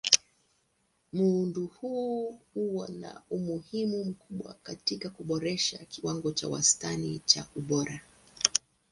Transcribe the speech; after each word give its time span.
Muundo 1.13 1.65
huu 1.65 2.39
huwa 2.53 2.87
na 2.87 3.21
umuhimu 3.29 4.05
mkubwa 4.05 4.53
katika 4.63 5.09
kuboresha 5.09 5.77
kiwango 5.85 6.31
cha 6.31 6.47
wastani 6.49 7.19
cha 7.25 7.45
ubora. 7.55 8.01